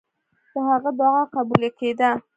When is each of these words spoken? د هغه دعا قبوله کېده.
د 0.53 0.55
هغه 0.69 0.91
دعا 0.99 1.23
قبوله 1.35 1.69
کېده. 1.79 2.09